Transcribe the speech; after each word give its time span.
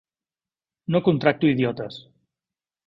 No 0.87 1.03
contracto 1.09 1.45
idiotes. 1.53 2.03